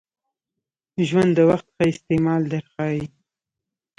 [1.07, 3.05] ژوند د وخت ښه استعمال در ښایي.